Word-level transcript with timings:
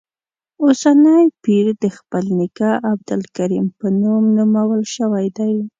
اوسنی 0.63 1.23
پیر 1.43 1.65
د 1.81 1.85
خپل 1.97 2.23
نیکه 2.39 2.71
عبدالکریم 2.91 3.67
په 3.79 3.87
نوم 4.01 4.23
نومول 4.37 4.81
شوی 4.95 5.27
دی. 5.37 5.53